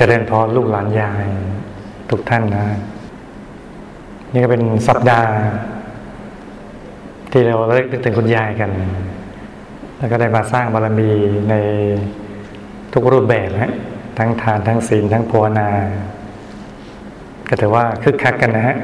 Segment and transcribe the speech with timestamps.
[0.00, 1.26] เจริญพรลูกหลานยาย
[2.10, 2.66] ทุกท่านนะ
[4.32, 5.32] นี่ก็เป็นสัปดาห์
[7.32, 8.70] ที่เราเลิกถึงคุณยายกัน
[9.98, 11.10] แล้วก็ได้มาสร้างบารมี
[11.50, 11.54] ใน
[12.92, 13.72] ทุกรูปแบบนะ
[14.18, 15.68] ทั้งทานทั้งศีลทั้งภาวนา
[17.48, 18.76] ก็ถือว่าคึกคักกันนะฮะ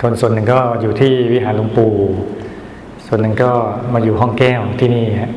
[0.00, 1.94] คนส่วนหนึ่งก็อยู่ที่วิหารหลวงปู่
[3.06, 3.50] ส่วนหนึ่งก็
[3.92, 5.32] มาอยู่ห้องแก้วที่นี่ฮะ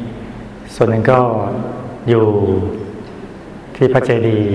[0.75, 1.19] ส่วนหนึ่งก็
[2.09, 2.25] อยู่
[3.77, 4.49] ที่พระเจดีย์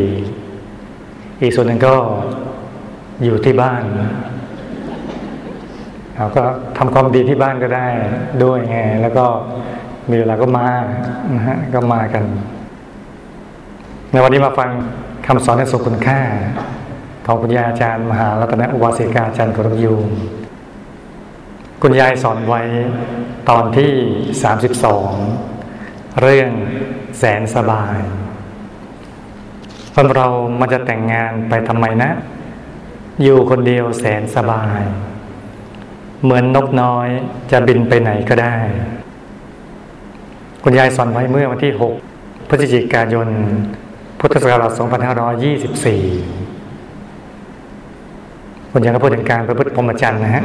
[1.40, 1.94] อีกส่วนหนึ่งก็
[3.24, 3.82] อยู่ที่บ้าน
[6.16, 6.42] เราก็
[6.78, 7.88] ทำความดีที่บ้านก็ได้
[8.44, 9.26] ด้วยไง แล้วก็
[10.10, 10.68] มีเวลาก็มา
[11.34, 12.24] นะฮะก็มากัน
[14.12, 14.70] ในวันนี้มาฟัง
[15.26, 16.20] คำสอนในสุคุณค่า
[17.26, 19.94] ของคุณยายอาจารย์มหารัตนอุบาสิกาอาจารย์กรมยู
[21.82, 22.62] คุณยายสอนไว้
[23.50, 23.92] ตอนที่
[24.42, 25.10] สามสิบสอง
[26.20, 26.50] เรื่อง
[27.18, 27.98] แสนสบาย
[29.94, 30.26] คนเรา
[30.60, 32.10] มันจะแต่งงานไปทำไมนะ
[33.22, 34.82] อยู่คนเดียวแสนสบาย
[36.22, 37.08] เหมือนนกน้อย
[37.50, 38.56] จะบินไปไหนก็ได้
[40.62, 41.72] คุณยายสอนไว้เมื่อวันที่
[42.10, 43.28] 6 พฤศจิกายน
[44.20, 44.80] พุทธศักราช 2524
[48.72, 50.44] คุณยายก็พูดถึงการประพฤติพรหมจรรย์นะฮะ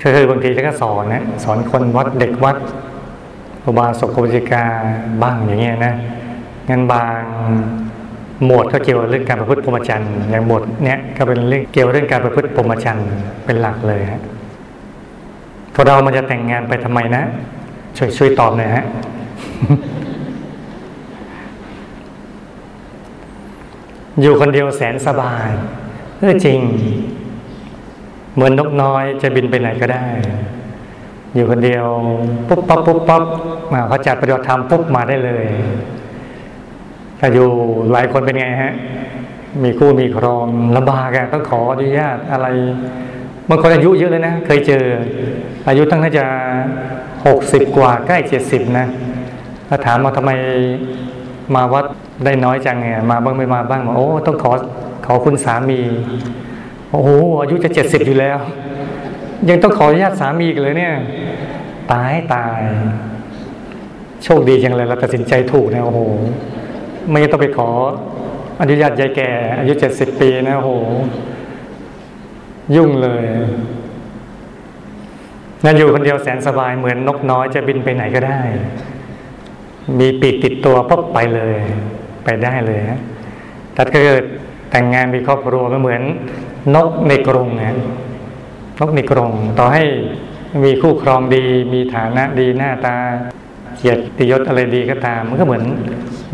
[0.00, 2.56] คือบางทีก็สอนนะสอนคนวัดเด็กวัด
[3.66, 4.64] อุบาสกอุบาสิกา
[5.22, 5.94] บ้างอย่างเงี้ยนะ
[6.72, 7.20] งั้นบาง
[8.44, 13.08] หมวดก็เกี่ยวกับเรื่องการประพฤติพรหมจรรย์อย่างหมวดเนี้ยก็เป็นเรื่องเกี่ยวเรื่องการประพฤติพรหมจรรย์
[13.44, 14.22] เป็นหลักเลยฮะ
[15.74, 17.22] พอเรามันจะแต่งงานไปทำไมนะ
[17.96, 18.84] ช่วยช่วยตอบหน่อยฮะ
[24.20, 25.48] อยู่คนเดียวแสนสบาย
[26.18, 26.58] เออจริง
[28.34, 30.04] เหมือนนกน้อยจะบินไปไหนก็ได้
[31.34, 31.84] อยู่คนเดียว
[32.48, 33.22] ปุ๊บปั๊บปุ๊บปั๊บ
[33.72, 35.44] มาเขาจัดปฏิบัติธรรมปุ๊บมาได้เลย
[37.24, 37.48] ถ้าอยู่
[37.92, 38.72] หลายคนเป็นไงฮะ
[39.64, 42.46] มีคู่มีครองลำบากอะต้องขออนุญาตอะไร
[43.48, 44.84] บางคนอายุเยอะเลยนะ เคยเจอ
[45.68, 46.24] อายุตั้งน่าจะ
[47.26, 48.86] หกสิบกว่าใกล้เจ็ดสิบนะ
[49.68, 50.30] ถ้าถามมาทำไม
[51.54, 51.84] มาวัด
[52.24, 54.52] ได้น้อยจังไงมาบ้างไม่มาบ้างมาโอ้ต้องขอ
[55.06, 55.80] ขอคุณสามี
[56.90, 57.08] โอ้โห
[57.40, 58.38] อายุจะเจ็ดสิบอยู่แล้ว
[59.48, 60.94] ยังต้องขออนุญาตสามีอีกเลยเนี่ย
[61.92, 62.60] ตายตาย
[64.24, 66.00] โชคดีจังเลยเราตัดสินใจถูกนะโอ้โห
[67.10, 67.68] ไม่ต้องไปขอ
[68.60, 70.70] อนุญาตยายแก่ อายุเจ็ดสิบปีนะโห
[72.76, 73.22] ยุ่งเลย
[75.64, 78.40] นั่นอยู่คนเดียวแสนสบายเหมือนนกน้อยจะบินไปไหนก็ได้
[79.98, 81.56] มีปีกติดตัวปุ๊บไปเลย
[82.24, 83.00] ไปได้เลยฮะ
[83.76, 84.24] ถ้าเกิด
[84.70, 86.02] แต่งงานมีครอบครัวก็เหมือน
[86.74, 87.76] นกในกรงนะ
[88.80, 89.84] นกในกรง ต่อให้
[90.64, 92.96] มีคู่ครองดี มีฐานะดีหน้าตา
[93.76, 95.62] เกียรติยศอะไรดีก็ตาม มันก็เหมือน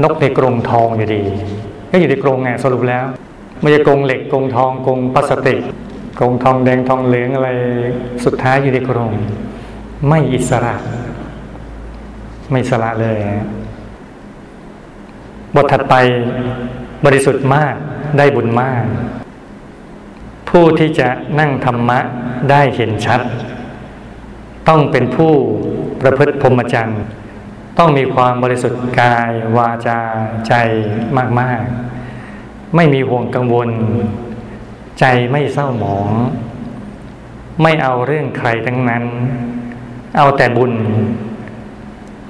[0.03, 1.23] นกในกรงทองอยู่ดี
[1.91, 3.05] ก็อยู่ในกรงไงสรุปแล้ว
[3.61, 5.61] ไม่ใช่กรงเหล็กกรงทองกรงพลาสติก
[6.19, 7.51] กรงทองแดงทองเหลืองอะไร
[8.25, 9.13] สุดท้ายอยู่ในกรง
[10.09, 10.75] ไม่อิสระ
[12.51, 13.19] ไม่สระเลย
[15.55, 15.95] บทถัดไป
[17.05, 17.75] บริสุทธิ์มาก
[18.19, 18.85] ได้บุญมาก
[20.51, 21.99] ผู้ที่จะนั่งธรรมะ
[22.51, 23.21] ได้เห็นชัด
[24.69, 25.33] ต้องเป็นผู้
[26.01, 27.03] ประพฤติพรหมจรรย์
[27.79, 30.01] ต้องมีความบริสุทธิ์กาย วาจา
[30.49, 30.55] ใจ
[31.41, 31.63] มาก
[32.19, 33.71] ๆ ไม่มีห่วงกังวล
[35.01, 36.11] ใจไม่เศร้าหมอง
[37.63, 39.05] ไม่เอาเรื่องใครทั้งนั้น
[40.17, 40.73] เอาแต่บุญ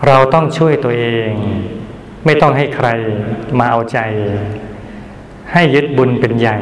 [0.06, 1.30] เราต้องช่วยตัวเอง
[2.24, 2.88] ไม่ต้องให้ใคร
[3.58, 3.98] มาเอาใจ
[5.52, 6.58] ให้ยึดบุญเป็นใหญ่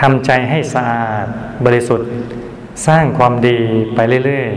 [0.00, 1.26] ทำใจให้สะอาด
[1.64, 2.10] บริสุทธิ์
[2.86, 3.58] สร้างความดี
[3.94, 4.50] ไปเรื่อย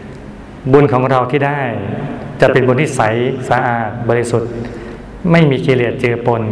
[0.00, 1.62] ๆ บุญของเราที่ได้
[2.40, 3.00] จะเป็นบุญที่ใส
[3.48, 4.52] สะอาดบริสุทธิ์
[5.32, 6.42] ไม่มีกิเลสเจือปน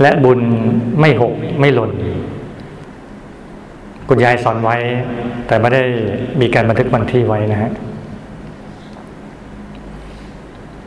[0.00, 0.40] และบุญ
[1.00, 1.92] ไม่หกไม่หล่น
[4.08, 4.76] คุณยายสอนไว้
[5.46, 5.82] แต่ไม่ได้
[6.40, 7.70] มีการบันทึกวันที่ไว้นะฮะ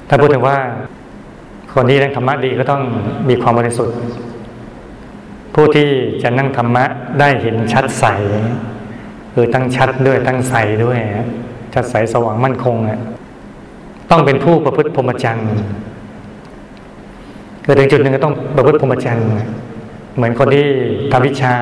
[0.08, 0.58] ถ้าพูดถึงว่า
[1.74, 2.84] คนที่นั่งธรรมะดีก็ต้อง
[3.30, 3.98] มีความบริสุทธิ์
[5.56, 5.90] ผู้ที่
[6.24, 6.84] จะนั่งธรรมะ
[7.20, 8.06] ได้เห็นชัดใส
[9.34, 10.56] คือตั้งชัดด้วยตั้งใส
[10.86, 11.00] ด้วย
[11.74, 13.00] ชัดใสสว่างมั่นคงอะ
[14.12, 15.52] ต้องเป็นผู้ประพฤติพรหมจรรย์
[17.64, 19.28] เกิดถึงจุดหนึ่งก็ต้องประพฤติพรหมจรรย์
[20.16, 20.68] เหมือนคนที่
[21.12, 21.56] ทำวิชา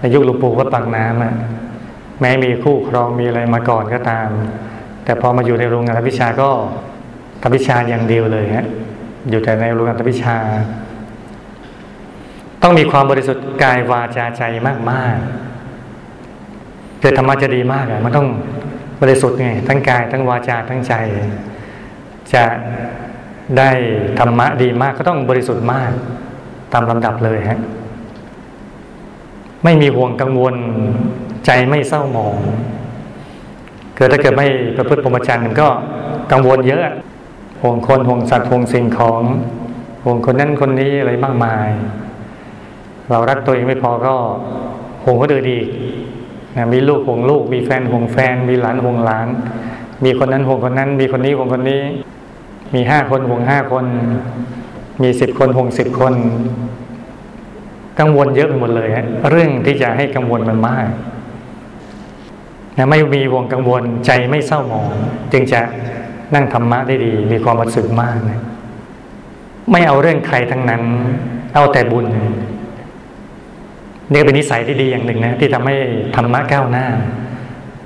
[0.00, 1.34] ในยุคหลวงปู่วัดปากน้ำอะ
[2.20, 4.28] แม้มีคู่ครองมีอะไรมาก่อนก็ตาม
[5.04, 6.50] แต่พอมาอยู่ในโรงงานทำวิชาก็
[7.42, 8.66] ทำวิชาอย่างเดียวเลยฮะ
[9.30, 10.36] อยู่แต่ในโรงงานทำวิชา
[12.62, 14.42] ต้องมีความบริสุทธิ์กายวาจาใจ
[14.90, 18.28] มากๆเกิดธรรมะจะดีมากอะมันต้อง
[19.02, 20.94] บริสุทธิ์ไงทั้งกายทั้งวาจาทั้งใจ
[22.34, 22.44] จะ
[23.58, 23.70] ได้
[24.18, 25.90] ธรรมะดีมากก็ต้องบริสุทธิ์มาก
[26.72, 27.60] ตามลำดับเลยฮะ
[29.64, 30.54] ไม่มีห่วงกังวล
[31.46, 32.38] ใจไม่เศร้าหมอง
[33.96, 34.46] เกิดถ้าเกิดไม่
[34.76, 35.68] ประพฤติพรหมจรรย์มันก็
[36.32, 36.82] กังวลเยอะ
[37.62, 39.22] ห่วงคนห่วงสัตว์ห่วงสิ่งของ
[40.04, 41.68] ห่วงคนนั้นคนนี้อะไรมากมาย
[43.10, 44.14] เรารักตัวเองไม่พอก็
[45.04, 45.66] ห่วงคนอื่นอีก
[46.56, 49.28] นะมีลูกห่วงลูก มีแฟนห่วงแฟน มีหลานห่วงหลาน
[50.04, 51.82] มีคนนั้นห่วงคนนั้น มีคนนี้ห่วงคนนี้
[52.74, 53.84] มีห้าคนห่วงห้าคน
[55.02, 56.14] มีสิบคนห่วงสิบคน
[57.98, 60.86] กังวลเยอะไปหมดเลยฮะเรื่องที่จะให้กังวลมันมาก
[62.76, 64.90] นะไม่มีวงกังวลใจไม่เศร้าหมอง
[65.32, 65.60] จึงจะ
[66.34, 68.40] นั่งธรรมะได้ดี มีความรู้สึกมากนะ
[69.70, 70.82] ไม่เอาเรื่องใครทั้งนั้น
[71.54, 72.06] เอาแต่บุญ
[74.12, 75.76] นี่เป็นนิสัยที่ดีอย่างหนึ่งนะที่ทำให้
[76.16, 76.86] ธรรมะก้าวหน้า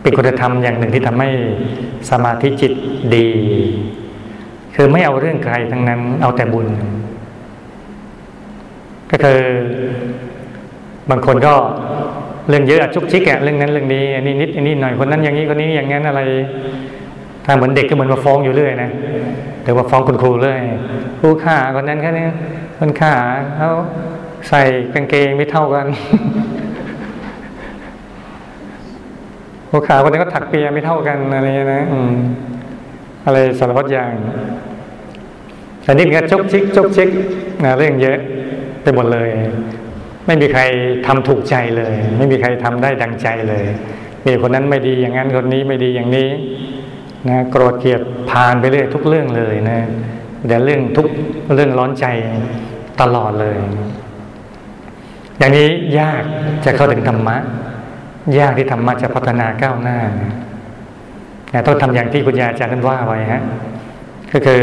[0.02, 1.30] เป็นคุณธรรมอย่างหนึ่งที่ทำให้
[2.10, 2.72] สมาธิจิต
[3.14, 3.26] ดี
[4.74, 6.66] คือไม่เอาเรื่องใครทั้งนั้น เอาแต่บุญ
[9.10, 9.40] ก็คือ
[11.10, 11.54] บางคนก็
[12.48, 16.20] เรื่องเยอะชุกชิกอะเรื่องนั้นเรื่องนี้อันนี้นิดอันนี้หน่อยคนนั้นอย่างนี้คนนี้อย่างนั้นอะไร
[17.44, 18.90] ถ้าเหมือนเด็กก็เหมือนมาฟ้องอยู่เรื่อยนะ
[19.62, 20.60] เดี๋ยวมาฟ้องคุณครูเรื่อย
[21.20, 22.26] ครูขาคนนั้นแค่นี้
[22.78, 23.14] คนขา
[23.56, 23.70] เขา
[24.48, 24.62] ใส่
[24.94, 25.86] กางเกงไม่เท่ากัน
[29.70, 32.12] หัวขาคนนี้ก็ถักเปียไม่เท่ากันอะไรนะอืม
[33.26, 34.12] อะไรสารพัดอย่าง
[35.82, 37.08] แต่นี่มันก็จกชิกจกชิก
[37.64, 38.18] นะเรื่องเยอะ
[38.82, 39.28] ไปหมดเลย
[40.26, 40.62] ไม่มีใคร
[41.06, 43.64] ทำถูกใจเลย ไม่มีใครทำได้ดังใจเลย
[44.26, 46.28] มีคนนั้นไม่ดีอย่างนั้นคนนี้ไม่ดีอย่างนี้
[47.28, 48.00] นะโกรธเกลียด
[48.30, 49.80] ผ่านไปเรื่อยทุกเรื่องเลยนะ
[50.46, 51.06] เดี๋ยวเรื่องทุก
[51.54, 52.06] เรื่องร้อนใจ
[53.00, 53.58] ตลอดเลย
[55.38, 55.68] อย่างนี้
[56.00, 56.22] ยาก
[56.64, 57.36] จะเข้าถึงธรรมะ
[58.38, 59.98] ยากที่ธรรมะจะพัฒนาก้าวหน้า
[61.66, 63.42] ต้องทำอย่างที่คุณยาอาจารย์ท่านว่าไว้ฮะ
[64.32, 64.62] ก็คือ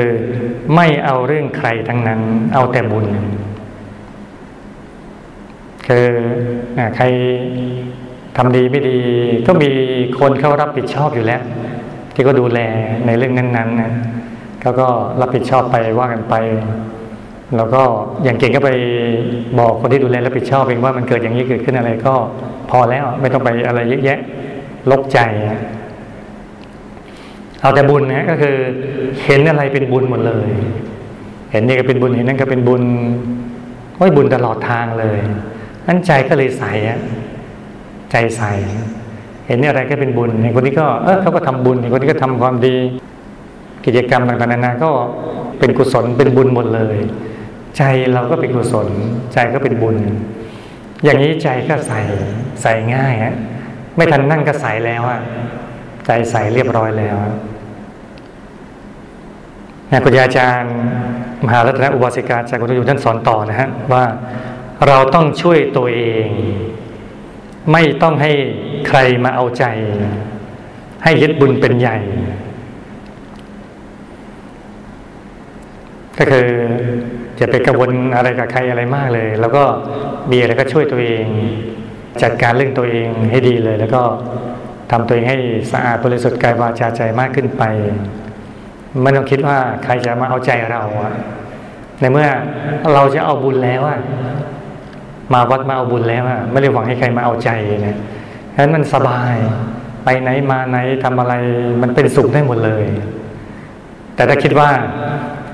[0.76, 2.20] ไม่เอาเรื่องใครทั้งนั้น
[2.54, 3.06] เอาแต่บุญ
[5.88, 6.08] คือ
[6.96, 7.06] ใคร
[8.38, 9.00] ทำดีไม่ดี
[9.48, 9.70] ก็มี
[10.20, 11.42] คนเข้ารับผิดชอบอยู่แล้ว
[12.14, 12.60] ที่ก็ดูแล
[13.06, 13.92] ในเรื่องนั้นๆนะ
[14.62, 14.88] เขาก็
[15.22, 16.36] รับผิดชอบไปว่ากันไป
[17.56, 17.84] เราก็
[18.24, 18.72] อย่างเก่งก็ไป
[19.60, 22.14] บอกคนที่ดูแลรับผิดชอบเองว่ามันเกิดอย่างนี้เกิดขึ้นอะไรก็
[22.70, 24.20] พอแล้วไม่ต้องไปอะไรเยอะแยะ
[24.92, 25.20] ลบใจ
[27.62, 28.56] เอาแต่บุญนะก็คือ
[29.26, 30.50] เห็นอะไรเป็นบุญหมดเลย
[31.52, 32.84] เห็นนี่ก็เป็นบุญเห็นนั่นก็เป็นบุญ
[33.98, 35.20] โอ้ยบุญตลอดทางเลย
[35.88, 37.00] นั้นใจก็เลยใสอะ
[38.12, 38.44] ใจใส
[39.48, 42.76] เห็นนี่อะไรก็เป็นบุญคนนี้ก็เออเขาก็ทำบุญคนนี้ก็ทำความดี
[43.86, 44.92] กิจกรรมต่างๆนานาก็
[45.60, 46.98] เป็นกุศลเป็นบุญหมดเลย
[47.78, 47.84] ใจ
[48.14, 48.88] เราก็เป็นกุศล
[49.34, 49.98] ใจก็เป็นบุญ
[51.04, 52.02] อย่างนี้ใจก็ใส่
[52.62, 53.36] ใส่ง่ายฮะ
[53.96, 55.22] ไม่ทันนั่งก็ใส่แล้วอะ
[56.06, 57.18] ใจใส่เรียบร้อยแล้ว
[59.92, 60.76] นะคุณอาจารย์
[61.46, 64.06] มหารัตนอุบาสิกาจากคุณตุท่านสอนต่อนะฮะว่า
[64.88, 66.28] เราต้องช่วยตัวเอง
[67.72, 68.32] ไม่ต้องให้
[68.88, 69.66] ใครมาเอาใจ
[71.04, 71.98] ให้ยึดบุญเป็นใหญ่
[76.18, 76.48] ก็คือ
[77.40, 79.64] จะไปกังวลอะไรกับใครอะไรมากเลย แล้วก็
[80.32, 81.26] มีอะไรก็ช่วยตัวเอง
[82.22, 84.02] จัดการเรื่องตัวเองให้ดีเลย แล้วก็
[84.92, 85.38] ทำตัวเองให้
[85.72, 87.64] สะอาดบริสุทธิ์กายวาจาใจมากขึ้นไป
[89.02, 91.14] ไม่ต้องคิดว่าใครจะมาเอาใจเราอะ
[92.00, 92.28] ในเมื่อ
[92.94, 94.00] เราจะเอาบุญแล้วอะ
[95.34, 97.50] มาวัดมาเอาบุญแล้วอะไม่ได้หวังให้ใครมาเอาใจ
[97.88, 97.96] นะ
[98.54, 99.36] ฉะนั้นมันสบาย
[100.04, 101.34] ไปไหนมาไหนทำอะไร
[101.82, 102.86] มันเป็นสุขได้หมดเลย
[104.16, 104.70] แต่ถ้าคิดว่า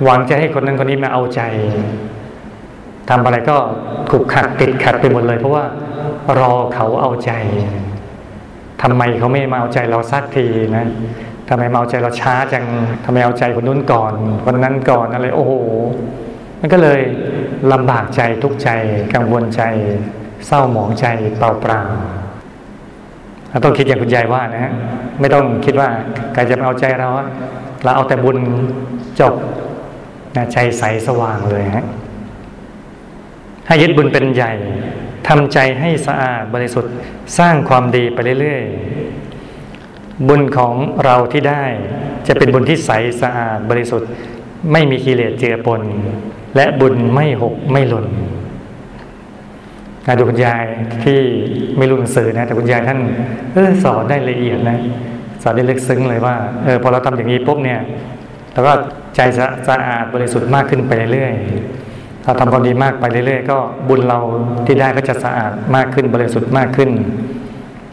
[0.04, 1.42] หวังจะให้คนนั้นคนนี้มาเอาใจ
[3.10, 3.58] ทำอะไรก็
[4.10, 5.64] ขุกขัดติดขัดไปหมดเลย เพราะว่า
[6.40, 7.32] รอเขาเอาใจ
[8.82, 10.46] ทำไมเขาไม่มาเอาใจเราสักที
[10.78, 10.86] นะ
[11.50, 12.66] ทำไมเอาใจเราช้าจัง
[13.06, 14.14] ทำไมเอาใจคนนู้นก่อน
[14.44, 15.54] คนนั้นก่อนอะไรโอ้โห
[16.60, 17.00] มันก็เลย
[17.72, 18.70] ลำบากใจทุกใจ
[19.14, 19.62] กังวลใจ
[20.48, 21.06] เศร้าหมองใจ
[21.38, 21.82] เปล่าเปล่า
[23.50, 24.74] เราต้องคิดอย่างคุณยายว่านะฮะ
[25.20, 25.90] ไม่ต้องคิดว่า
[26.34, 27.10] ใครจะมาเอาใจเรา
[27.84, 28.38] เราเอาแต่บุญ
[29.20, 29.34] จบ
[30.36, 31.86] นะใจใสสว่างเลยฮะ
[33.68, 34.54] ให้ยึดบุญเป็นใหญ่
[35.28, 36.94] ทำใจให้สะอาดบริสุทธิ์
[37.38, 39.07] สร้างความดีไปเรื่อยๆ
[40.28, 40.74] บุญของ
[41.06, 41.64] เราที่ได้
[42.28, 44.10] จะเป็นบุญที่ใสสะอาดบริสุทธิ์
[44.72, 45.82] ไม่มีกิเลสเจือปน
[46.56, 48.08] และบุญไม่หกไม่หล่น
[50.18, 50.66] ดูคุณยาย
[51.04, 51.20] ที่
[51.78, 53.00] ไม่รู้หนังสือนะ แต่คุณยายท่าน
[53.54, 54.78] เออสอนได้ละเอียดนะ
[55.44, 57.80] สอนได้ลึกซึ้งเลยว่าเออพอเราทำอย่างนี้ปุ๊บเนี่ย
[58.54, 58.72] แล้วก็
[59.16, 59.20] ใจ
[59.68, 63.58] สะอาดบริสุทธิ์มากขึ้นไปเรื่อยๆเราทำความดีมากไปเรื่อยๆ ก็
[63.90, 64.20] บุญเรา
[64.66, 66.90] ที่ได้ก็จะสะอาดมากขึ้นบริสุทธิ์มากขึ้น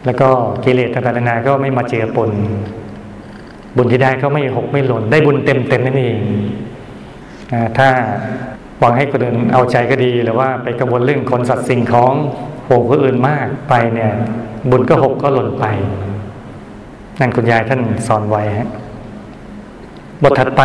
[0.05, 0.27] แล้วก็
[0.63, 2.31] กิเลสต่างๆนานาก็ไม่มาเจือปน
[3.77, 6.17] บุญที่ได้ก็ไม่หกไม่หล่น ได้บุญเต็มๆนั่นเอง
[7.77, 7.87] ถ้า
[8.79, 12.13] หวังให้คนอื่นเอาใจก็ดีหรือว่าไปกังวลเรื่องคนสัตว์สิ่งของ
[12.67, 14.11] ห่วงคนอื่นมากไปเนี่ย
[14.69, 15.65] บุญก็หกก็หล่นไป
[17.19, 18.69] นั่นคุณยายท่านสอนไว้ฮะ
[20.23, 20.63] บทถัดไป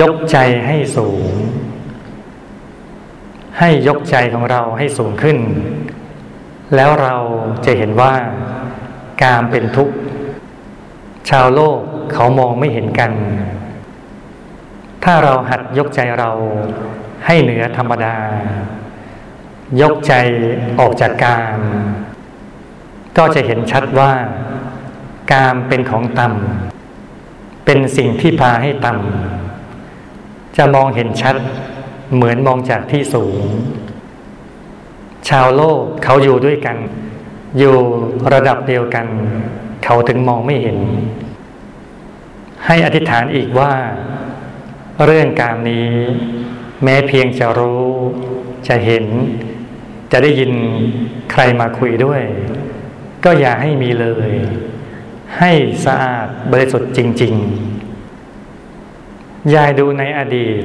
[0.00, 1.22] ยกใจให้สูง
[3.58, 5.38] ให้ยกใจของเราให้สูงขึ้น
[6.76, 7.14] แล้วเรา
[7.64, 8.14] จะเห็นว่า
[9.24, 9.94] การเป็นทุกข์
[11.30, 11.78] ชาวโลก
[12.12, 13.12] เขามองไม่เห็นกัน
[15.04, 16.30] ถ้าเราหัดยกใจเรา
[17.26, 18.16] ให้เหนือธรรมดา
[19.80, 20.12] ยกใจ
[20.80, 21.60] ออกจากกาม
[23.18, 24.12] ก็จะเห็นชัดว่า
[25.32, 31.36] กามเป็นของต่ำเป็นสิ่งที่พาให้ต่ำจะมองเห็นชัด
[32.14, 33.36] เหมือนมองจากที่สูง
[35.28, 36.76] ชาวโลกเขาอยู่ด้วยกัน
[37.58, 37.76] อยู่
[38.32, 39.06] ระดับเดียวกัน
[39.84, 40.78] เขาถึงมองไม่เห็น
[42.66, 43.72] ให้อธิษฐานอีกว่า
[45.04, 45.88] เรื่องการนี้
[46.82, 47.86] แม้เพียงจะรู้
[48.68, 49.04] จะเห็น
[50.12, 50.52] จะได้ยิน
[51.32, 52.22] ใครมาคุยด้วย
[53.24, 54.30] ก็อย่าให้มีเลย
[55.38, 55.50] ให้
[55.84, 57.34] สะอาดบริสุทธิ์จริง
[58.18, 60.62] ๆ ยายดูในอดีต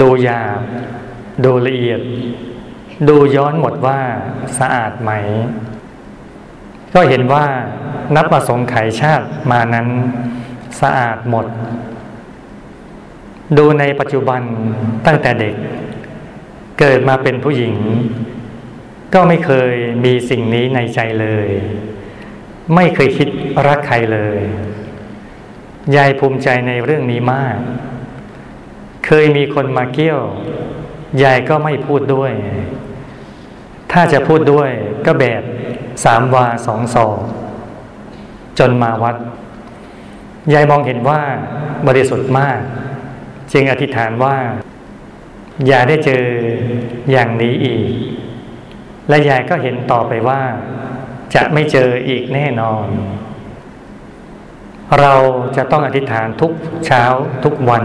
[0.00, 0.60] ดูหยาบ
[1.44, 2.00] ดูละเอียด
[3.08, 4.00] ดูย้อนหมดว่า
[4.58, 5.10] สะอาดไหม
[6.94, 7.44] ก็เห็นว่า
[8.16, 9.86] นับประสงค์ไขชาติมานั้น
[10.80, 11.46] สะอาดหมด
[13.58, 14.42] ดูในปัจจุบัน
[15.06, 15.54] ตั้งแต่เด็ก
[16.80, 17.74] เกิดมาเป็นผู้หญิง
[19.14, 19.74] ก็ไม่เคย
[20.04, 21.48] มีสิ่งนี้ในใจเลย
[22.74, 23.28] ไม่เคยคิด
[23.66, 24.40] รักใครเลย
[25.96, 27.56] ยายภูมิใจในเรื่องนี้มาก
[29.06, 30.22] เคยมีคนมาเกี่ยว
[31.22, 32.32] ยายก็ไม่พูดด้วย
[33.92, 34.70] ถ้าจะพูดด้วย
[35.06, 35.42] ก็แบบ
[36.04, 37.18] สามวาสองศอก
[38.58, 39.16] จนมาวัด
[40.52, 41.20] ยายมองเห็นว่า
[41.86, 42.58] บริสุทธิ์มาก
[43.52, 44.36] จึงอธิษฐานว่า
[45.66, 46.24] อย่าได้เจอ
[47.10, 47.90] อย่างนี้อีก
[49.08, 50.40] และยายก็เห็นต่อไปว่า
[51.34, 52.86] จะไม่เจออีกแน่นอน
[55.00, 55.14] เรา
[55.56, 56.52] จะต้องอธิษฐานทุก
[56.86, 57.02] เช้า
[57.44, 57.84] ทุกวัน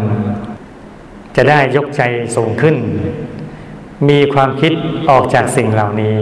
[1.36, 2.02] จะได้ยกใจ
[2.36, 2.76] สูงขึ้น
[4.10, 4.74] มีความคิด
[5.10, 6.18] ออกจากสิ่งเหล่านี้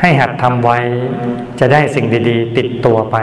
[0.00, 0.78] ให้หัดทำไว้
[1.60, 3.16] จะได้สิ่งดีๆ ติดตัวไป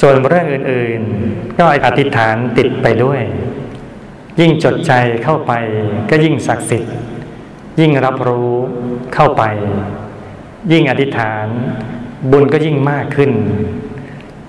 [0.00, 3.20] ส่วนเรื่องอื่นๆ ก็อธิษฐานติดไปด้วย
[4.40, 4.92] ยิ่งจดใจ
[5.24, 5.52] เข้าไป
[6.10, 6.94] ก็ยิ่งศักดิ์สิทธิ์
[7.80, 8.52] ยิ่งรับรู้
[9.14, 9.42] เข้าไป
[10.72, 11.46] ยิ่งอธิษฐาน
[12.30, 13.32] บุญก็ยิ่งมากขึ้น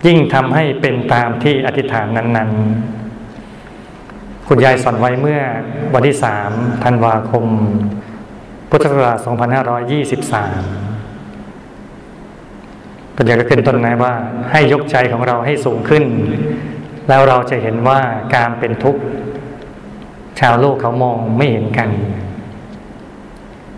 [0.07, 2.97] ยิ่งทำให้เป็นตามที่อธิษฐานนั้น ๆ
[4.50, 5.42] คุณยายสอนไว้เมื่อ
[5.94, 6.51] วันที่สาม
[6.84, 7.46] ธันวาคม
[8.70, 9.25] พุทธศักราช 2523
[13.16, 14.13] ปัญญาก็ขึ้นต้นนะว่า
[14.51, 16.04] ให้ยกใจของเราให้สูงขึ้น
[17.08, 18.00] แล้วเราจะเห็นว่า
[18.36, 19.01] การเป็นทุกข์
[20.39, 21.89] ชาวโลกเขามองไม่เห็นกัน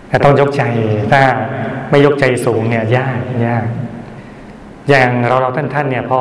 [0.08, 0.62] แต่ต้องยกใจ
[1.12, 1.22] ถ้า
[1.90, 3.66] ไม่ยกใจสูงเนี่ยยากยาก
[4.88, 6.18] อย่างเราเราท่านท่านเนี่ยพอ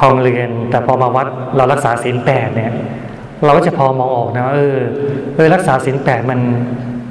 [0.00, 2.72] คลองเรียนแต่พอมาวัดเรารักษาศีลแปดเนี่ย
[3.44, 4.78] เราก็จะพอมองออกนะเออ
[5.34, 6.40] เออรักษาศีลแปดมัน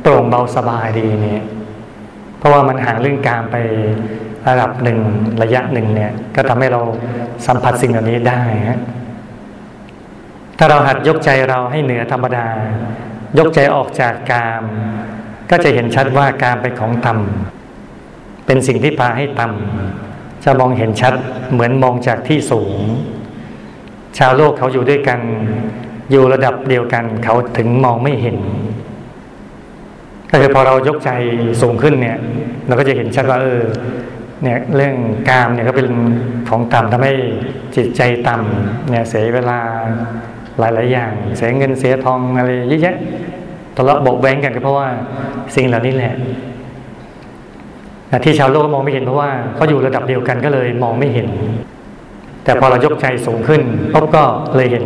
[0.01, 1.43] โปร่งเบาสบายดีเนี่ย
[2.38, 3.55] เพราะว่ามันห่างเรื่องการไป
[4.48, 5.00] ระดับหนึ่ง
[5.41, 6.81] ระยะหนึ่งเนี่ย ก็ทำให้เรา
[7.48, 8.79] สัมผัสสิ่งเหล่านี้ได้ฮะ
[10.57, 12.48] ถ้าเราหัดยกใจเราให้เหนือธรรมดา
[13.38, 14.63] ยกใจออกจากกาม
[15.50, 21.13] ก็จะเห็นชัดว่าการเป็นของต่ำเป็นสิ่งที่พาให้ต่ำจะมองเห็นชัด
[21.51, 22.79] เหมือนมองจากที่สูง
[24.17, 25.19] ชาวโลกเขาอยู่ด้วยกัน
[26.12, 28.38] อยู่ระดับเดียวกันเขาถึงมองไม่เห็น
[30.32, 31.10] ก็คือพอเรายกใจ
[31.62, 32.18] สูงขึ้นเนี่ย
[32.68, 33.62] เราก็จะเห็นชัดว่าเออ
[34.44, 34.96] เนี่ยเรื่อง
[35.30, 35.88] กามเนี่ยก็เป็น
[36.50, 37.14] ของต่ำทำให้
[37.76, 39.60] จิตใจต่ำเนี่ยเสียเวลา
[40.60, 42.96] หลายๆอย่าง เสียเงินเสียทองอะไรเยอะแยะ
[43.76, 44.88] ทะเลาะบอกแว้งกันก็เพราะว่า
[45.56, 46.14] สิ่งเหล่านี้แหละ
[48.26, 51.28] ที่ชาวโลกมองไม่เห็นเพราะว่าเขาอยู่ระดับเดียวกันก็เลยมองไม่เห็น
[52.44, 53.62] แต่พอเรายกใจสูงขึ้น
[53.94, 54.24] ปุ๊บก็
[54.56, 54.86] เลยเห็น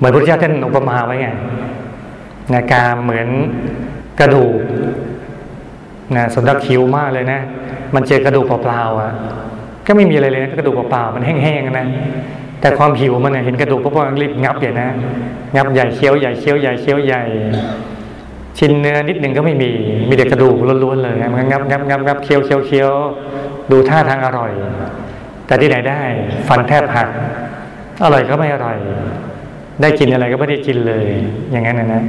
[0.00, 1.28] เหมือนพระเจ้าท่านอุปมาไว้ไง
[2.52, 3.28] นะกามเหมือน
[4.20, 4.60] กระดูก
[6.16, 7.40] นะสมดักคิวมากเลยนะ
[7.94, 9.12] มันเจอกระดูกเปล่าๆอะ
[9.86, 11.86] ก็ไม่มีอะไรเลยนะกระดูกเปล่าๆมันแห้งๆนะ
[12.60, 14.88] แต่ความหิวมันเห็นกระดูกปุ๊บก็รีบงับใหญ่นะ
[15.56, 17.22] งับใหญ่เคี้ยวใหญ่เคี้ยวใหญ่เคี้ยวใหญ่
[18.58, 19.70] ชิ้นเนื้อนิดหนึ่งก็ไม่มี
[20.08, 22.90] มีแต่กระดูกล้วนๆเลยมันงับงับงับงับเคี้ยวเคี้ยวเคี้ยว
[23.70, 24.52] ดูท่าทางอร่อย
[25.46, 26.00] แต่ที่ไหนได้
[26.48, 27.08] ฟันแทบหัก
[28.04, 28.76] อร่อยก็ไม่อร่อย
[29.82, 31.06] ได้กินอะไรก็ไม่ได้กินเลย
[31.50, 32.02] อย่างนั้นนะนะ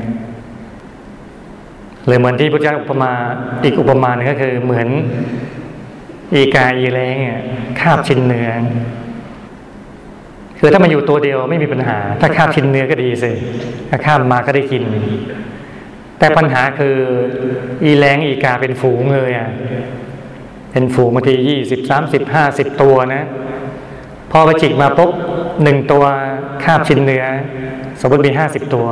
[2.07, 3.11] เลยเหมือนที่พระเจ้าอุปมา
[3.63, 4.87] อีกอุปมาหนึ่งก็คือเหมือน
[6.33, 7.15] อีกาอีแรง
[7.79, 8.49] คาบชิ้นเนื้อ
[10.59, 13.31] คือถ้ามันอยู่ตัวเดียวไม่มีปัญหา ถ้าข้ามกินเนื้อก็ดีสิ
[13.89, 14.83] ถ้าข้ามมาก็ได้กิน
[16.19, 16.97] แต่ปัญหาคือ
[17.83, 19.49] อีแรงอีกาเป็นฝูงเลยอะ
[20.71, 23.23] เป็นฝูงบางทียี่สิบสามสิบห้าสิบตัวนะ
[24.31, 25.11] พอไปจิกมาปุ๊บ
[25.63, 26.03] หนึ่งตัว
[26.63, 27.25] คาบชิ้นเนื้อ
[28.01, 28.85] สมมติมีห้าสิบตัว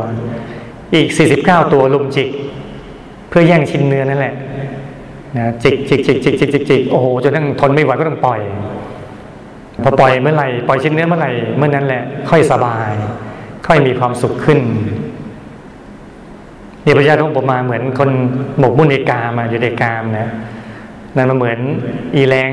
[0.94, 2.30] อีกสี่สิบเก้าตัวลุมจิก
[3.30, 4.34] เพื่อแย่งชิ้นเนื้อนั่นแหละ
[5.38, 8.40] นะจิกจิกจิกจิกจิกจิกจิกโอ้โหจนทั้งทนไม่ไหวก็ต้องปล่อย
[9.84, 12.92] พอปล่อยเมื่อไหร่ปล่อยชิ้นเนื้อเมื่อไหร่เมื่อนั้นแหละ ค่อยสบาย
[13.68, 14.60] ค่อยมีความสุขขึ้น
[16.86, 18.10] นี่พระเจ้าต้องผมมาเหมือนคน
[18.60, 20.28] หมกมุ่นในกามาอยู่ในกามนะ
[21.20, 21.60] นั่นมันเหมือน
[22.16, 22.52] อีแรง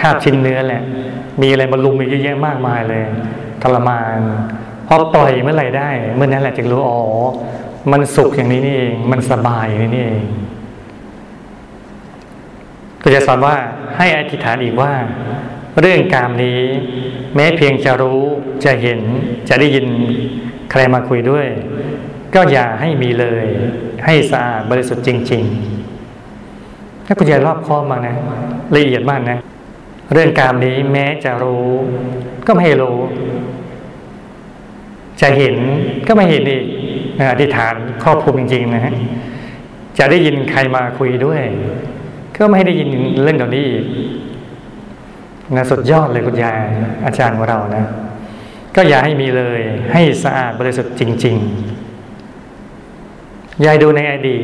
[0.00, 0.82] คาบชิ้นเนื้อแหละ
[1.42, 3.02] มีอะไรมาลุมอีกเยอะแยะมากมายเลย
[3.62, 4.18] ทรมาน
[4.86, 7.00] พอปล่อยเมื่อไหร่ได้ เมื่อนั้นแหละจึงรู้อ๋อ
[7.92, 10.24] มันสุขอย่างนี้นี่เอง มันสบายอย่างนี้นี่เอง
[13.02, 13.56] ก็จะสอนว่า
[13.96, 14.92] ให้อธิษฐานอีกว่า
[15.80, 16.60] เรื่องการนี้
[17.34, 18.22] แม้เพียงจะรู้
[18.64, 19.00] จะเห็น
[19.48, 19.86] จะได้ยิน
[20.70, 21.46] ใครมาคุยด้วย
[22.34, 23.46] ก็อย่าให้มีเลย
[24.04, 26.03] ให้สะอาดบริสุทธิ์จริง ๆ
[27.06, 28.14] ถ้าคุณยายรอบคอบมากนะ
[28.76, 29.38] ละเอียดมากนะ
[30.12, 31.68] เรื่องการนี้แม้จะรู้
[32.46, 32.98] ก็ไม่ให้รู้
[35.20, 35.56] จะเห็น
[36.06, 36.64] ก็ไม่เห็นอีก
[37.30, 38.94] อธิษฐานครอบคลุมจริงๆนะฮะ
[39.98, 41.42] จะได้ยินใครมาคุยด้วย
[42.36, 42.88] ก็ไม่ได้ยิน
[43.22, 43.84] เรื่องเหล่านี้อีก
[45.56, 46.60] นะสุดยอดเลยคุณยาย
[47.06, 47.84] อาจารย์ของเรานะ
[48.76, 49.60] ก็อย่าให้มีเลย
[49.92, 51.36] ให้สะอาดบริสุทธิ์จริง
[52.30, 54.42] ๆ ยายดูในอดีต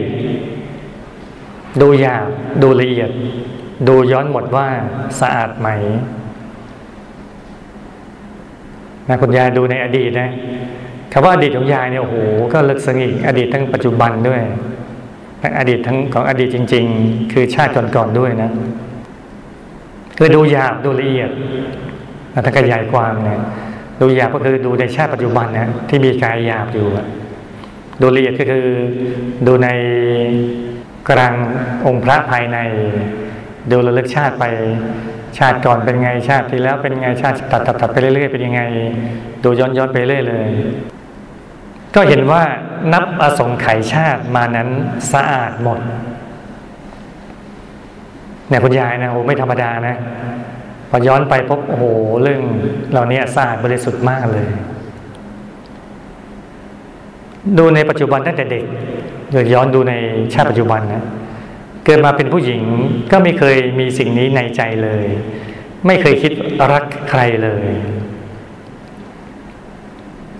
[1.80, 2.26] ดูหยาบ
[2.62, 3.10] ดูละเอียด
[3.88, 4.66] ดูย้อนหมดว่า
[5.20, 5.68] สะอาดไหม
[9.08, 10.30] นะคุณยายดูในอดีตนะ
[11.12, 12.16] คำว่าอดีตของยายเนี่ยโอ้โห
[12.52, 14.40] ก็ลึกซึ้งอีกอดีตทั้งปัจจุบันด้วย
[15.42, 18.50] ทั้งอดีตทั้งของอดีตจริง ๆ คือชาติก่อนๆด้วยนะ
[20.18, 21.30] คือดูหยาบดูละเอียด
[22.34, 23.40] นะถ้าขยายความเนี่ย
[24.00, 26.86] ดูหยาบก็คือดูในชาติปัจจุบันนะที่มีกายหยาบอยู่
[28.00, 28.66] ดูละเอียดก็คือ
[29.46, 29.68] ดูใน
[31.08, 31.32] กลาง
[31.86, 32.58] องค์พระภายใน
[33.70, 34.44] ดูระลึกชาติไป
[35.38, 38.62] ชาติก่อนเป็นไงชาติที่แล้วเป็นไงชาติตัดตัดตัดไปเรื่อยๆเป็นยังไง
[39.44, 40.48] ดูย้อนย้อนไปเรื่อยเลย
[41.94, 42.42] ก็เห็นว่า
[42.92, 44.68] นับอสงไขยชาติมานั้น
[45.12, 45.78] สะอาดหมด
[48.48, 49.96] เนี่ยคุณยายนะโอ้ไม่ธรรมดานะ
[50.90, 51.84] พอย้อนไปพบโอ้โห
[52.22, 52.42] เรื่อง
[52.90, 54.46] เหล่านี้สะอาดบริสุทธิ์มากเลย
[57.58, 58.64] ดูในปัจจุบันตั้งแต่เด็ก
[59.30, 59.94] หรือย้อนดูใน
[60.34, 61.04] ชาติปัจจุบันนะ
[61.84, 62.62] เกิดมาเป็นผู้หญิง
[63.12, 65.06] ก็ไม่เคยมีสิ่งนี้ในใจเลย
[65.86, 66.32] ไม่เคยคิด
[66.72, 67.66] รักใครเลย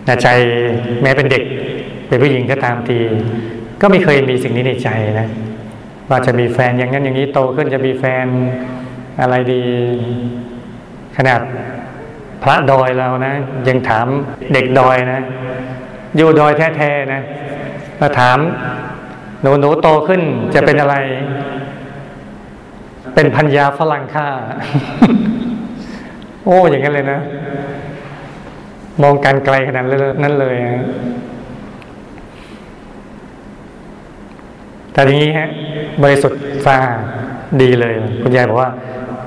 [0.05, 0.29] แต่ใจ
[1.03, 1.42] แม้เป็นเด็ก
[2.09, 2.98] เป็นผู้หญิงก็ตามที
[3.81, 4.88] ก็ไม่เคยมีสิ่งนี้ในใจ
[5.20, 5.29] นะ
[6.09, 8.26] ว่าจะมีแฟนอย่างนั้นอย่างนี้โตขึ้นจะมีแฟน
[9.20, 9.62] อะไรดี
[11.16, 11.40] ขนาด
[12.42, 13.35] พระดอยเรานะ
[13.68, 14.07] ยังถาม
[14.53, 15.20] เด็กดอยนะ
[16.16, 17.22] อยู่ดอยแท้ๆนะ
[18.00, 18.38] มาถาม
[19.40, 20.20] หนูหนูโตขึ้น
[20.54, 20.96] จะเป็นอะไร
[23.14, 24.26] เป็นพันยาฝรั่งค่า
[26.44, 27.20] โอ้ อย่างนั้นเลยนะ
[29.02, 29.84] มองการไกลขนาด
[30.22, 30.82] นั้นเลยนะ
[34.92, 35.48] แต่ทีนี้ฮะ
[36.02, 37.00] บริสุทธิ์สะอาด
[37.62, 38.70] ดีเลย คุณยายบอกว่า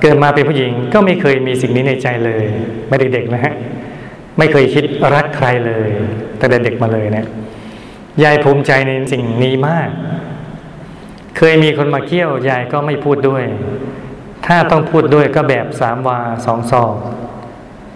[0.02, 2.46] เกิดมาเป็นผู้หญิงก็ไม่เคยมีสิ่งนี้ในใจเลย
[2.88, 3.54] ไม่เด็กๆนะฮะ
[4.38, 4.84] ไม่เคยคิด
[5.16, 5.90] รักใครเลย
[6.38, 7.28] แต่เด็กมาเลยเนะี่ย
[8.24, 9.90] ยายภูมิใจในสิ่งนี้มาก
[11.38, 13.44] เคยมีคนมาเกี่ยวยายก็ไม่พูดด้วย
[14.46, 16.94] ถ้าต้องพูดด้วยก็แบบสามวาสองศอก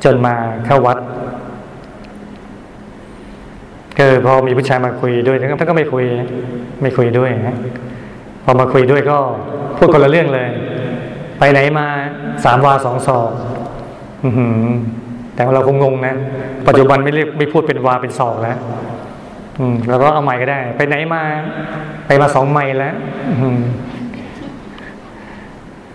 [0.04, 0.98] จนมาเข้าวัด
[3.98, 6.06] ก็พอมีผู้ชายมาคุยด้วยท่านก็ไม่คุย
[6.82, 7.58] ไม่คุยด้วยฮะ
[8.44, 9.18] พอมาคุยด้วยก็
[9.78, 10.50] พูดคนละเรื่องเลย
[11.40, 11.88] ไปไหนมา
[12.46, 13.32] สามวาสองศอก
[15.34, 16.16] แต่เราคงงงนะ
[16.68, 18.58] ปัจจุบันไม่เรียกไม่พูดเป็นวาเป็นศอกแล้ว
[19.90, 21.24] แล้วก็เอาใหม่ก็ได้ ไปไหนมา
[22.08, 22.96] ไปมาสองไมล์แล้ว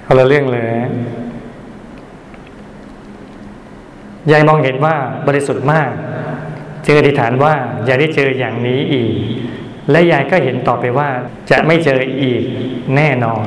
[0.07, 0.67] คนละเรื่องเลย
[4.31, 4.95] ยายมองเห็นว่า
[5.29, 5.91] บริสุทธิ์มาก
[6.85, 7.55] จึงอธิษฐานว่า
[7.87, 9.13] อย่าได้เจออย่างนี้อีก
[9.91, 11.09] และยายก็เห็นต่อไปว่า
[11.51, 12.43] จะไม่เจออีก
[12.97, 13.47] แน่นอน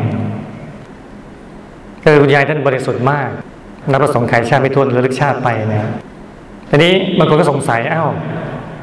[2.03, 3.29] คือคุณยายท่านบริสุทธิ์มาก
[3.91, 5.91] นับประสงค์ขายชาติไม่ทวนระลึกชาติไปนะ
[6.69, 8.09] ทีนี้บางคนก็สงสัยอ้าว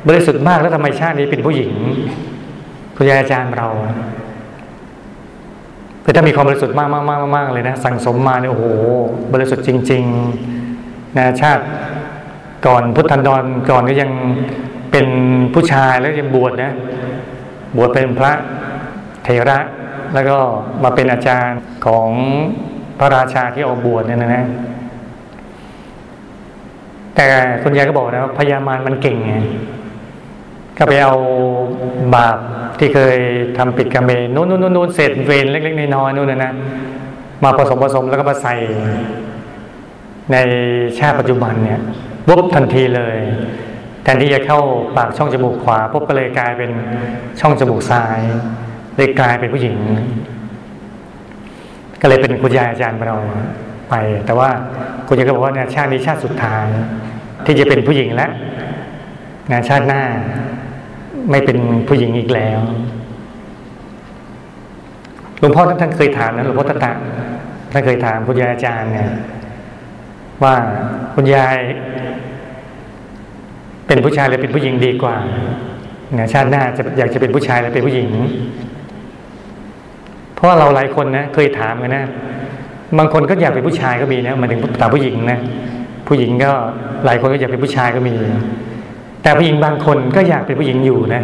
[0.09, 1.73] บริสุทธิ์มากแล้วทำไมชาตินี้เป็นผู้หญิง
[2.97, 3.69] คุณยายอาจารย์เรา
[6.05, 8.65] คือถ้ามีความบริสุทธิ์มากมากมากมากเลยนะ สั่งสมมาเนี่ยโอ้โห
[9.33, 11.65] บริสุทธิ์จริงๆนะชาติ
[12.67, 14.11] ก่อนพุทธันดรก่อนก็ยัง
[14.91, 15.07] เป็น
[15.55, 16.73] ผู้ชายแล้วยังบวชนะ
[17.77, 18.33] บวชเป็นพระ
[19.25, 19.59] เทระ
[20.15, 20.37] แล้วก็
[20.85, 22.09] มาเป็นอาจารย์ของ
[22.99, 24.45] พระราชาที่ออกบวชเนี่ยนะ
[27.17, 27.27] แต่
[27.63, 29.35] คุณยายก็บอกนะว่าพญามารมันเก่งไง
[30.79, 31.15] ก็ไปเอา
[32.15, 32.39] บาป
[32.79, 33.17] ที่เคย
[33.59, 36.53] ทำปิดกรรมเองนู้นนู้นนู้นเศษเวรเล็ก ๆน้อยๆนู่นนะนะ
[37.45, 38.55] มาผสมผสมแล้วก็มาใส่
[40.33, 40.37] ใน
[40.99, 41.81] ชาติปัจจุบันเนี่ย
[42.29, 43.17] วุบทันทีเลย
[44.03, 44.61] แทนที่จะเข้า
[44.97, 46.71] ปากช่องจมูกขวาปุ๊บก็เลยกลายเป็น
[47.41, 48.21] ช่องจมูกซ้าย
[48.97, 49.77] เลยกลายเป็นผู้หญิง
[52.01, 53.17] ก็เลยเป็นคุณยายอาจารย์เรา
[53.91, 53.95] ไป
[54.27, 54.49] แต่ว่า
[55.07, 56.67] คุณยายก็บอกว่าเนี่ยชาตินี้ชาติสุดท้าย
[57.45, 58.33] ที่จะเป็นผู้หญิงแล้ว
[59.51, 60.03] งานชาติหน้า
[61.31, 61.59] ไม่เป็น
[61.89, 62.59] ผู้หญิงอีกแล้ว
[65.39, 66.93] หลวงพ่อท่านเคยถามนะหลวงพ่อตะตะ
[67.73, 69.11] ท่านเคยถามคุณยายอาจารย์เนี่ย
[70.43, 70.55] ว่า
[71.15, 71.57] คุณยาย
[73.87, 75.17] เป็นผู้ชายหรือเป็นผู้หญิงดีกว่า
[76.15, 78.09] เนี่ยชาติหน้าจะอยากจะเป็นผู้ชายหรือเป็นผู้หญิง
[80.35, 82.05] เพราะเราหลายคนนะเคยถามกันนะ
[82.99, 85.39] บางคนก็อยากเป็นผู้ชายก็มีนะมาถึงต่ผู้หญิงนะ
[86.09, 86.51] ผู้หญิงก็
[87.05, 88.15] หลายคนก็อยากเป็นผู้ชายก็มี
[89.23, 91.23] แต่ผู้หญิงบางคนก็อยากเป็นผู้หญิงอยู่นะ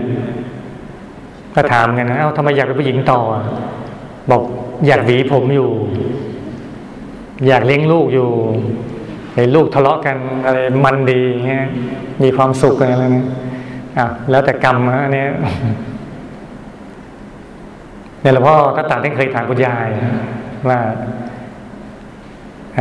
[1.55, 3.21] ก็ถามกันนะเอ้าทำไมอยากเป็นผู้หญิงต่อ
[4.31, 4.43] บอก
[4.87, 5.71] อยากหวีผมอยู่
[7.47, 8.29] อยากเลี้ยงลูกอยู่
[9.35, 11.67] เห็นลูกทะเลาะกันอะไรมันดีเงี้ย
[12.23, 13.27] มีความสุขอะไรนะ
[13.99, 15.25] อะแล้วแต่กรรมนะอันนี้
[18.21, 19.89] เนี่ยหลวงพ่อก็ต่างที่เคยถามคุณยาย
[20.69, 20.79] ว่า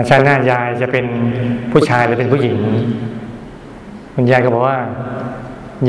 [0.10, 1.06] ชาติหน้ายายจะเป็น
[1.72, 2.58] ผู้ชายหรือเป็นผู้หญิง
[4.20, 4.78] คุณยายก็บอกว่า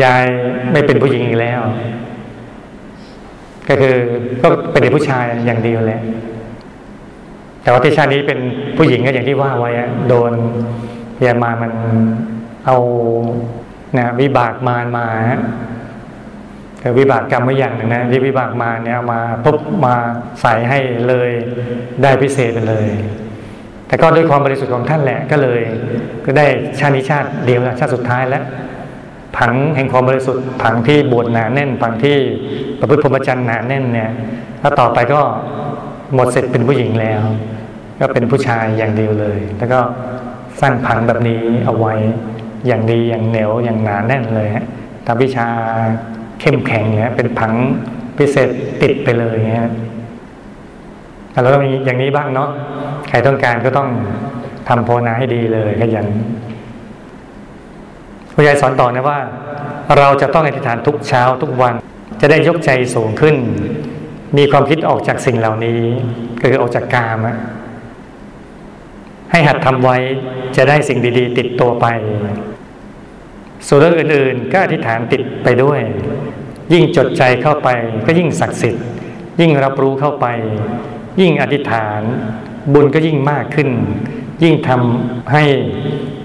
[0.02, 0.24] ยาย
[0.72, 1.60] ไม่เป็นผู้หญิงอีกแล้ว
[3.68, 3.94] ก็คือ
[4.42, 6.00] ก็เป็นผู้ชายอย่างเดียวแหละ
[7.62, 8.38] แต่ว่าที่ชาตินี้เป็น
[8.76, 9.70] ผู้หญิงก็อย่างที่ว่าไว้
[10.08, 10.32] โดน
[11.24, 11.72] ยามามัน
[12.66, 12.76] เอา
[13.98, 15.06] นะวิบากมารมา
[16.80, 19.94] แต่วิบากกรรมไม่อย่างหนึ่งนะที่วิบากมาเนี่ยมาปุ๊บมา
[20.40, 21.30] ใส่ให้เลย
[22.02, 22.86] ได้พิเศษไปเลย
[23.88, 25.60] แต่ก็ด้วยความบริสุทธิ์ของท่านแหละก็เลย
[26.24, 26.46] ก็ได้
[26.78, 28.44] ชาตินี้ชาติเดียวชาติสุดท้ายแล้ว
[29.36, 32.16] ผังแห่งความบริสุทธิ์ผังที่บวชหนาแน่นผังที่
[32.80, 34.10] ประพฤติพรหมจรรย์หนาแน่นเนี่ย
[34.62, 35.20] ถ้าต่อไปก็
[36.14, 37.20] หมดเสร็จเป็นผู้หญิงแล้ว
[38.00, 39.80] ก็เป็นผู้ชายอย่างเดียวเลย แล้วก็
[40.60, 41.94] สร้างผังแบบนี้เอาไว้
[42.66, 44.66] อย่างดีอย่างเหนียวอย่างหนาแน่นเลยฮะ
[45.06, 45.48] ทำวิชา
[46.40, 47.52] เข้มแข็งเนี่ยเป็นผัง
[48.18, 48.48] พิเศษ
[48.82, 49.68] ติดไปเลยเงี้ย
[51.42, 52.50] แล้วก็มีอย่างนี้บ้างเนาะ
[53.08, 53.88] ใครต้องการก็ต้อง
[54.68, 56.06] ทำโพนาให้ดีเลยขยัน
[58.34, 59.18] คุณยายสอนต่อนะว่า
[59.98, 61.74] เราจะต้องอธิษฐานทุกเช้าทุกวัน
[62.20, 63.36] จะได้ยกใจสูงขึ้น
[64.36, 65.80] มีความคิดออกจากสิ่งเหล่านี้
[66.40, 67.36] ก็คือออกจากกามะ
[69.30, 69.96] ให้หัดทำไว้
[70.56, 71.86] จะได้สิ่งดี ๆ ติดตัวไป
[73.66, 75.80] ส่วนเรื่องอื่น ๆ ก็อธิษฐานติดไปด้วย
[76.72, 77.68] ยิ่งจดใจเข้าไป
[78.06, 78.84] ก็ยิ่งศักดิ์สิทธิ์
[79.40, 80.26] ยิ่งรับรู้เข้าไป
[81.20, 82.00] ยิ่งอธิษฐาน
[82.72, 83.68] บุญก็ยิ่งมากขึ้น
[84.42, 85.44] ยิ่งทำให้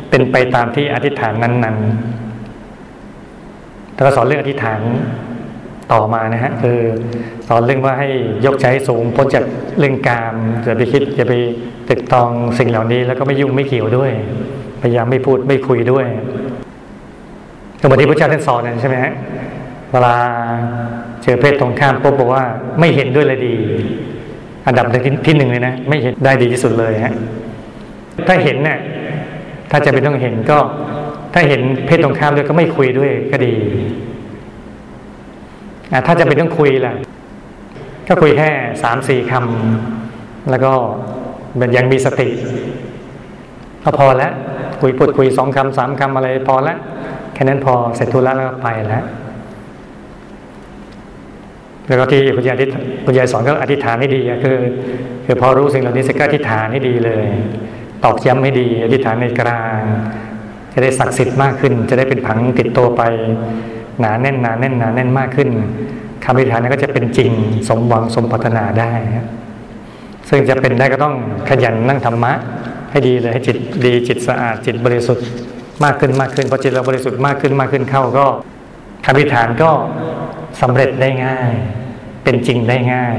[0.10, 4.82] เป็นไปตามที่อธิษฐานนั้นๆแต่ก็สอนเรื่องอธิษฐาน
[5.92, 6.78] ต่อมานะฮะคือ
[7.48, 8.10] สอนเรื่องว่าให้
[8.46, 9.44] ยกใจสูงพ้นจาก
[9.80, 11.34] เรื่องกามอย่าไปคิดอย่าไป
[11.90, 12.30] ติดตอง
[12.60, 14.12] สิ่งเหล่านี้ แล้วก็ไม่ยุ่งไม่เกี่ยวด้วย
[14.82, 16.06] พยายามไม่พูดไม่คุยด้วย
[17.80, 19.14] ก็เหมือนที่พระเจ้าท่านสอนนั่นใช่ไหมฮะ
[19.92, 20.16] เวลา
[21.24, 22.44] เจอเพศตรงข้ามปุ๊บบอกว่า
[22.80, 23.56] ไม่เห็นด้วยเลยดี
[24.68, 24.86] อันดับ
[25.26, 27.14] ที่หนึ่งเลยนะ ไม่เห็นได้ดีที่สุดเลยฮะ
[28.28, 28.80] ถ้าเห็นเนี่ย
[29.72, 30.60] ถ้าจะเป็นต้องเห็นก็
[31.34, 33.54] ถ้าเห็นเพศตรงข้ามด้วยก็ไม่คุยด้วยก็ดี
[36.06, 36.96] ถ้าจะเป็นต้องคุยแหละ
[38.08, 38.50] ก็คุยแค่
[38.84, 40.72] สามสี่คำแล้วก็
[41.60, 42.30] มันยังมีสติ
[43.84, 44.34] ก็พอแล้ว
[44.82, 46.78] คุยพูดคุยสองคำสามคำอะไรพอแล้ว
[47.34, 49.06] แค่นั้นพอเสร็จธุระแล้วก็ไปแล้ว
[51.88, 52.58] แล้วก็ที่คุณยาย
[53.06, 54.58] คุณยายสอนก็อธิษฐานให้ดีคือ
[55.26, 57.26] คือพอรู้สิ่งเหล่านี้เสร็จก็อธิษฐานให้ดีเลย
[58.04, 59.80] ตอกย้ำให้ดี อธิษฐานในกลาง
[60.74, 63.02] จะได้ศักดิ์สิทธิ์มากขึ้น จะได้เป็นผังติดตัวไป
[64.00, 65.50] หนาแน่นหนาแน่นหนาแน่นมากขึ้น
[66.26, 67.32] คำอธิษฐานนั้นก็จะเป็นจริง
[67.68, 68.92] สมหวังสมปรารถนาได้
[70.30, 71.16] ซึ่งจะเป็นได้ก็ต้อง
[71.50, 72.34] ขยันนั่งธรรมะ
[72.92, 75.26] ให้ดีเลยให้จิตดีจิตสะอาดจิตบริสุทธิ์
[75.84, 78.26] มากขึ้นมากขึ้นพอจิตเราบริสุทธิ์มากขึ้นมากขึ้นเข้าก็
[79.06, 79.70] คำอธิษฐานก็
[80.62, 81.52] สำเร็จได้ง่าย
[82.24, 83.16] เป็นจริงได้ง่าย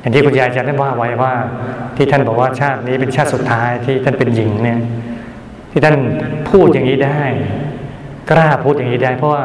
[0.00, 1.32] อย่างที่คุณยายจะได้ว่าไว้ว่า
[1.96, 4.80] ที่ท่านบอกว่าชาตินี้เป็นชาติสุดท้ายที่ท่านเป็นหญิงเนี่ย
[5.70, 5.96] ที่ท่าน
[6.50, 7.22] พูดอย่างนี้ได้
[8.30, 9.44] กล้าพูดอย่างนี้ได้ เพราะว่า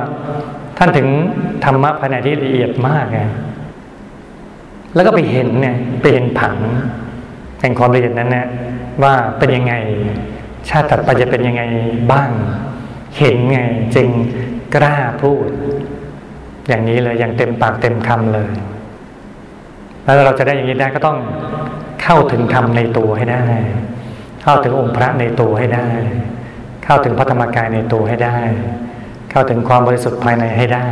[0.77, 1.07] ท่านถึง
[1.65, 3.19] ธรรมะภายในที่ละเอียดมากไง
[4.95, 6.55] แล้วก็ไปเห็นเนี่ยไปเห็นผัง
[7.61, 8.47] แห่งความละเอียดนั้นเนี่ย
[9.03, 9.73] ว่าเป็นยังไง
[10.69, 11.63] ชาติถัดไปจะเป็นยังไง
[12.11, 12.29] บ้าง
[13.17, 13.59] เห็นไง
[13.95, 14.07] จึง
[14.75, 15.47] กล้าพูด
[16.67, 18.51] อย่างนี้เลยอย่างเต็มปากเต็มคำเลย
[20.03, 21.17] แล้วเราจะได้อย่างนี้ได้ก็ต้อง
[22.03, 23.45] เข้าถึงธรรมในตัวให้ได้
[24.43, 25.87] เข้าถึงองค์พระในตัวให้ได้
[26.83, 28.37] เข้าถึงพระธรรมกายในตัวให้ได้
[29.31, 30.87] เข้าถึงความบริสุทธิ์ภายในให้ได้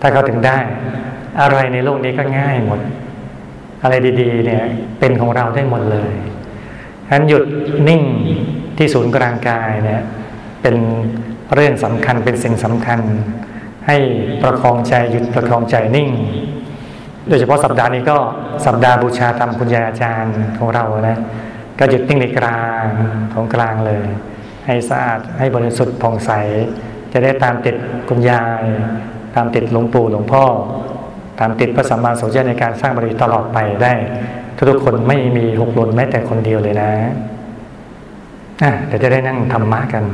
[0.00, 0.58] ถ้าเข้าถึงได้
[1.40, 2.80] อะไรในโลกนี้ก็ง่ายหมด
[3.82, 4.64] อะไรดีๆ เนี่ย
[4.98, 6.12] เป็นของเราได้หมดเลย
[7.06, 7.44] ฉะนั้นหยุด
[7.88, 8.02] นิ่ง
[8.76, 10.02] ที่ศูนย์กลางกายเนี่ย
[10.62, 10.76] เป็น
[11.54, 13.00] เรื่องสำคัญเป็นสิ่งสำคัญ
[13.86, 13.96] ให้
[14.42, 16.10] ประคองใจหยุดประคองใจนิ่ง
[17.28, 18.16] โดยเฉพาะสัปดาห์นี้ก็
[18.66, 21.18] สัปดาห์บูชาธรรมคุณยายอาจารย์ของเรานะ
[21.78, 22.84] ก็หยุดนิ่งในกลาง
[23.34, 24.04] ของกลางเลย
[24.66, 26.30] ให้สะอาดให้บริสุทธิ์ผ่องใส
[27.12, 27.76] จะได้ตามติด
[28.08, 28.62] คุณยาย
[29.34, 30.44] ตามติดหลวงปู่หลวงพ่อ
[31.40, 33.92] ตามติดพระสัมมาสัมพุทธเจ้าในการสร้างบรมีตลอดไปได้
[34.56, 36.92] ทุกคนไม่มีหกหล่นแม้แต่คนเดียวเลยนะ
[38.62, 40.04] อะเดี๋ยวจะได้นั่งธรรมะกัน